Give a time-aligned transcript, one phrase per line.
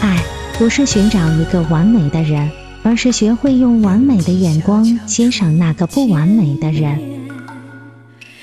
[0.00, 0.22] 爱
[0.58, 2.50] 不是寻找一个完美的人，
[2.82, 6.98] 而是学会用完美的眼光欣赏那个不完美的人。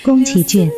[0.03, 0.69] 宫崎骏。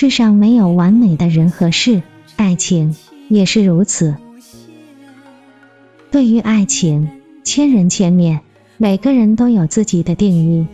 [0.00, 2.02] 世上没有完美的人和事，
[2.36, 2.96] 爱情
[3.28, 4.16] 也是如此。
[6.10, 7.10] 对于爱情，
[7.44, 8.40] 千人千面，
[8.78, 10.66] 每个人都有自己的定义。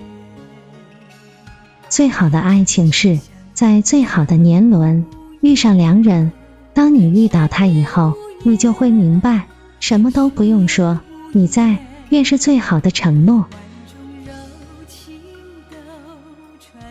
[1.89, 3.19] 最好的爱情是
[3.52, 5.05] 在最好的年轮
[5.41, 6.30] 遇上良人。
[6.73, 9.47] 当你遇到他以后，你就会明白，
[9.80, 11.01] 什么都不用说，
[11.33, 13.47] 你在便是最好的承诺。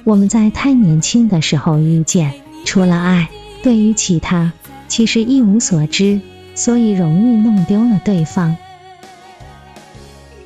[0.05, 3.27] 我们在太年轻的时候遇见，除了爱，
[3.63, 4.53] 对于其他
[4.87, 6.21] 其实一无所知，
[6.53, 8.55] 所以容易弄丢了对方。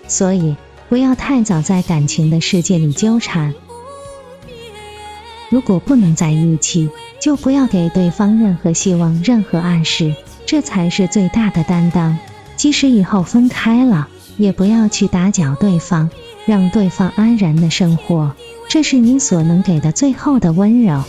[0.07, 0.55] 所以
[0.87, 3.53] 不要太早在感情的世界里纠缠。
[5.49, 12.17] 如果不能在一起，就不要给对方任何希望、任何暗示，这才是最大的担当。
[12.55, 16.09] 即使以后分开了，也不要去打搅对方，
[16.45, 18.33] 让对方安然的生活。
[18.69, 21.01] 这是你所能给的最后的温柔。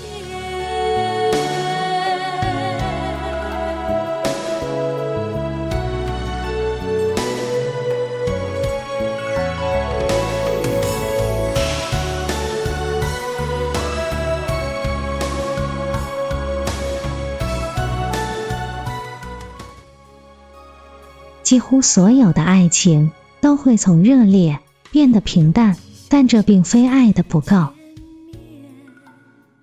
[21.43, 23.11] 几乎所有的爱情
[23.43, 25.90] 都会从热烈变得平淡。
[26.11, 27.69] 但这并非爱的不够，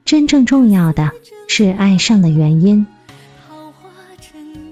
[0.06, 1.12] 真正重要的
[1.48, 2.88] 是爱上的原因。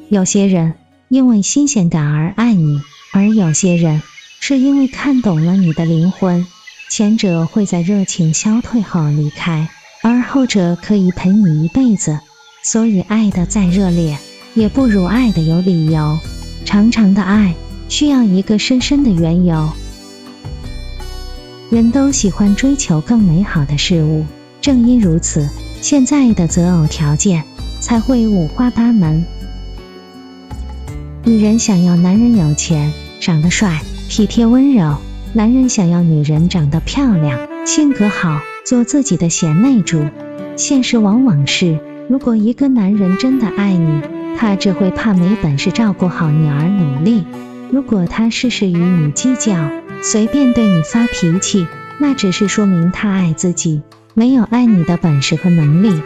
[0.09, 0.76] 有些人
[1.09, 2.80] 因为新鲜感而爱你，
[3.12, 4.02] 而有些人
[4.40, 6.47] 是因为看懂了你的灵魂。
[6.90, 9.68] 前者会在热情消退后离开，
[10.02, 12.19] 而后者可以陪你一辈子。
[12.63, 14.18] 所以，爱的再热烈，
[14.53, 16.18] 也不如爱的有理由。
[16.63, 17.53] 长长的爱
[17.90, 19.69] 需要一个深深的缘由。
[21.72, 24.24] 人都喜欢追求更美好的事物，
[24.62, 25.50] 正因如此，
[25.81, 27.44] 现在的择偶条件
[27.80, 29.26] 才会五花八门。
[31.24, 34.98] 女人想要男人有钱、长得帅、体贴温柔；
[35.34, 40.06] 男人想要女人长得漂亮、性格好、做自己的贤内助。
[40.56, 44.02] 现实往往是，如果一个男人真的爱你，
[44.38, 47.24] 他只会怕没本事照顾好你而努力；
[47.72, 49.56] 如果他事事与你计较，
[50.08, 51.66] 随便对你发脾气，
[51.98, 53.82] 那只是说明他爱自己，
[54.14, 56.00] 没有爱你的本事和能力。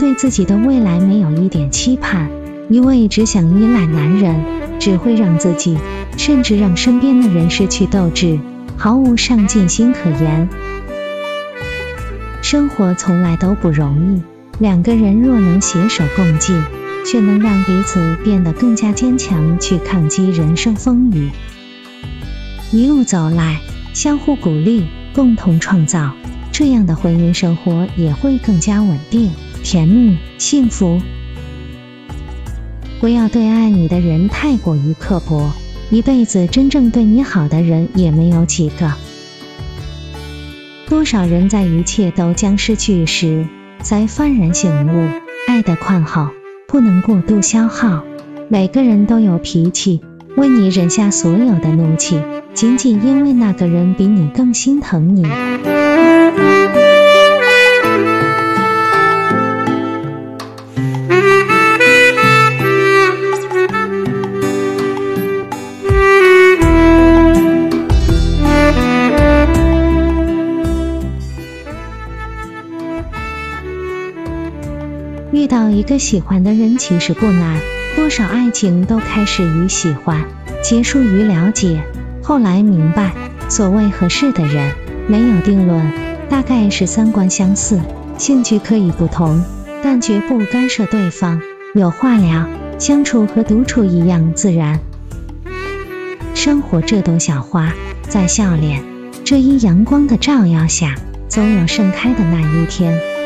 [0.00, 2.30] 对自己的未来没有一点期盼，
[2.70, 4.42] 一味只想依赖男人，
[4.78, 5.76] 只会让自己，
[6.16, 8.38] 甚至让身边的人失去斗志，
[8.78, 10.48] 毫无上进心可言。
[12.40, 14.22] 生活从来都不容易，
[14.58, 16.58] 两个人若能携手共进，
[17.04, 21.28] 却能让彼此变得更加坚强，去抗击人生风雨。
[22.72, 23.60] 一路走来，
[23.92, 26.12] 相互鼓励，共同创造，
[26.50, 29.30] 这样的婚姻生活也会更加稳定。
[29.62, 31.00] 甜蜜幸福，
[33.00, 35.52] 不要对爱你的人太过于刻薄，
[35.90, 38.92] 一辈子真正对你好的人也没有几个。
[40.88, 43.46] 多少人在一切都将失去时，
[43.82, 45.08] 才幡然醒悟，
[45.46, 46.28] 爱的宽厚
[46.66, 48.02] 不能过度消耗。
[48.48, 50.00] 每个人都有脾气，
[50.36, 52.20] 为你忍下所有的怒气，
[52.54, 55.24] 仅仅因为那个人比你更心疼你。
[75.32, 77.60] 遇到一个喜欢的人其实不难，
[77.94, 80.24] 多少爱情都开始于喜欢，
[80.60, 81.84] 结束于了解，
[82.20, 83.12] 后来明白，
[83.48, 84.74] 所谓合适的人
[85.06, 85.92] 没有定论，
[86.28, 87.80] 大概是三观相似，
[88.18, 89.40] 兴趣可以不同，
[89.84, 91.40] 但绝不干涉对方，
[91.76, 92.48] 有话聊，
[92.80, 94.80] 相处和独处一样自然。
[96.34, 97.72] 生活这朵小花，
[98.02, 98.82] 在笑脸
[99.24, 100.96] 这一阳光的照耀下，
[101.28, 103.19] 总有盛开的那一天。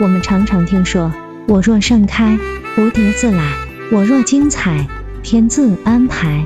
[0.00, 1.12] 我们常常听说，
[1.46, 2.36] 我若盛开，
[2.76, 3.44] 蝴蝶自来；
[3.92, 4.88] 我若精彩，
[5.22, 6.44] 天自安排。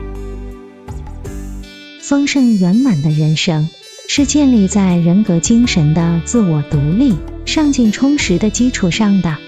[2.02, 3.70] 丰盛圆满的人生，
[4.06, 7.16] 是建立在人格精神的自我独立、
[7.46, 9.38] 上进充实的基础上的。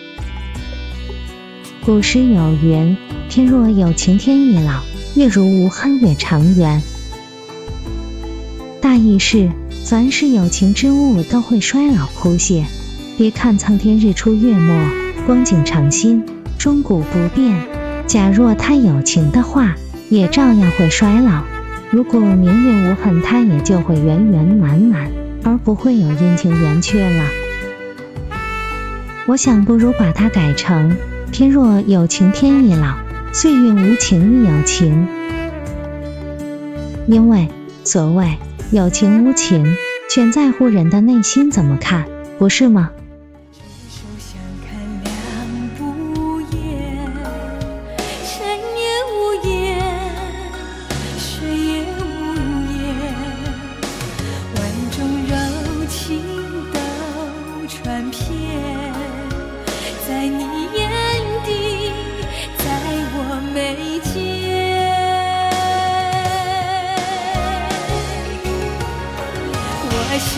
[1.84, 2.96] 古诗有云
[3.28, 4.82] ：“天若有情天亦老，
[5.14, 6.80] 月如无恨月长圆。”
[8.80, 9.50] 大意是，
[9.84, 12.64] 凡是有情之物都会衰老枯谢。
[13.20, 14.88] 别看苍天日出月没，
[15.26, 16.24] 光景常新，
[16.58, 17.54] 终古不变。
[18.06, 19.74] 假若他有情的话，
[20.08, 21.42] 也照样会衰老。
[21.90, 25.10] 如果年月无痕，它也就会圆圆满满，
[25.44, 27.24] 而不会有阴晴圆缺了。
[29.26, 30.96] 我想，不如把它改成
[31.30, 32.94] “天若有情天亦老，
[33.34, 35.06] 岁月无情亦有情”。
[37.06, 37.48] 因为
[37.84, 38.38] 所谓
[38.70, 39.76] 有情无情，
[40.08, 42.06] 全在乎人的内心怎么看，
[42.38, 42.92] 不是吗？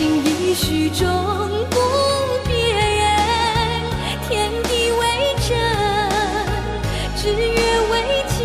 [0.03, 1.07] 心已许终
[1.69, 1.79] 不
[2.45, 2.51] 变，
[4.27, 5.01] 天地为
[5.47, 5.55] 证，
[7.23, 7.57] 日月
[7.89, 7.93] 为
[8.27, 8.37] 鉴。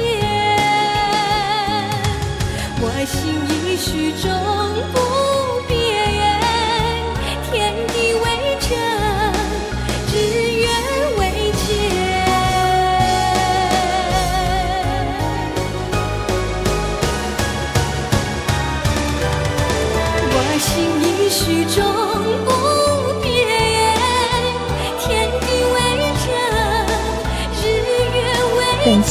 [2.81, 3.12] 我心
[3.50, 3.88] 已许
[4.22, 4.25] 终
[4.93, 4.96] 不